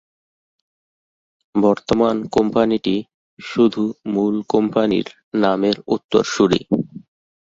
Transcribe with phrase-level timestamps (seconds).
[1.55, 2.95] বর্তমান কোম্পানিটি
[3.39, 5.07] শুধু মূল কোম্পানির
[5.35, 6.61] নামের উত্তরসূরি।